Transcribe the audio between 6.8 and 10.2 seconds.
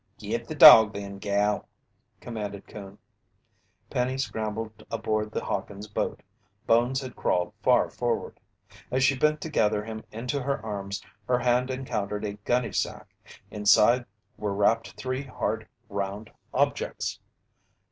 had crawled far forward. As she bent to gather him